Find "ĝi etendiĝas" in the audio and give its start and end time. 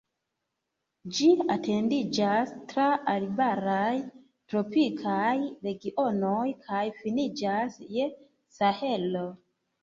1.15-2.53